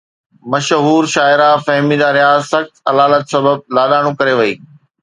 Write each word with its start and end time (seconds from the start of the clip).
مشهور 0.53 1.03
شاعره 1.13 1.49
فهميده 1.65 2.09
رياض 2.17 2.41
سخت 2.51 2.71
علالت 2.89 3.23
سبب 3.33 3.57
لاڏاڻو 3.75 4.11
ڪري 4.19 4.33
وئي 4.39 4.53